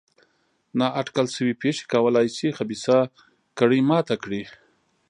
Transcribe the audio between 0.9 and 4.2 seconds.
اټکل شوې پېښې کولای شي خبیثه کړۍ ماته